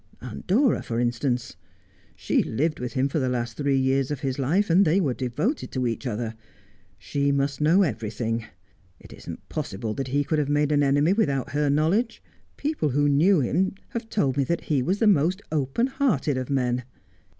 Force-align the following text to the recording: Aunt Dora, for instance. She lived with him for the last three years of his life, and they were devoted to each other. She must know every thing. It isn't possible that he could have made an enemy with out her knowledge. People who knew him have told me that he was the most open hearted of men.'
Aunt 0.19 0.47
Dora, 0.47 0.81
for 0.81 0.99
instance. 0.99 1.57
She 2.15 2.41
lived 2.41 2.79
with 2.79 2.93
him 2.93 3.07
for 3.07 3.19
the 3.19 3.29
last 3.29 3.55
three 3.55 3.77
years 3.77 4.09
of 4.09 4.21
his 4.21 4.39
life, 4.39 4.67
and 4.71 4.83
they 4.83 4.99
were 4.99 5.13
devoted 5.13 5.71
to 5.73 5.85
each 5.85 6.07
other. 6.07 6.33
She 6.97 7.31
must 7.31 7.61
know 7.61 7.83
every 7.83 8.09
thing. 8.09 8.45
It 8.99 9.13
isn't 9.13 9.47
possible 9.47 9.93
that 9.93 10.07
he 10.07 10.23
could 10.23 10.39
have 10.39 10.49
made 10.49 10.71
an 10.71 10.81
enemy 10.81 11.13
with 11.13 11.29
out 11.29 11.51
her 11.51 11.69
knowledge. 11.69 12.23
People 12.57 12.89
who 12.89 13.07
knew 13.07 13.41
him 13.41 13.75
have 13.89 14.09
told 14.09 14.37
me 14.37 14.43
that 14.45 14.61
he 14.61 14.81
was 14.81 14.97
the 14.97 15.05
most 15.05 15.43
open 15.51 15.85
hearted 15.85 16.35
of 16.35 16.49
men.' 16.49 16.83